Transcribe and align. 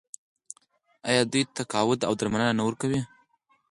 آیا 1.09 1.21
دوی 1.31 1.43
ته 1.45 1.51
تقاعد 1.57 1.99
او 2.07 2.13
درملنه 2.19 2.53
نه 2.57 2.63
ورکوي؟ 2.67 2.99